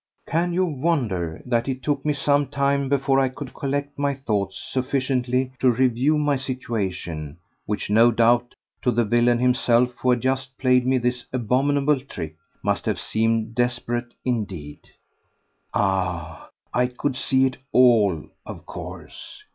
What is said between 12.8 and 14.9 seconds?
have seemed desperate indeed?